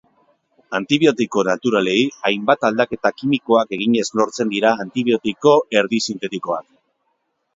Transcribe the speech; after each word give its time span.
Antibiotiko 0.77 1.41
naturalei 1.49 1.97
hainbat 2.29 2.65
aldaketa 2.69 3.11
kimikoak 3.19 3.77
eginez 3.79 4.07
lortzen 4.21 4.53
dira 4.55 4.71
antibiotiko 4.87 5.53
erdi-sintetikoak. 5.83 6.67